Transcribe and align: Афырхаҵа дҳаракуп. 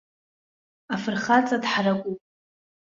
Афырхаҵа 0.93 1.57
дҳаракуп. 1.63 2.19